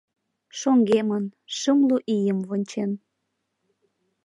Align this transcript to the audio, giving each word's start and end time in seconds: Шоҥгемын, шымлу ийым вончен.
Шоҥгемын, 0.59 1.25
шымлу 1.57 1.97
ийым 2.15 2.39
вончен. 2.47 2.91